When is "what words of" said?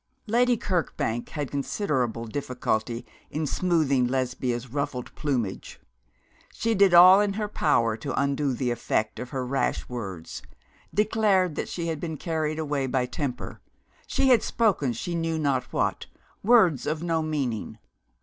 15.71-17.03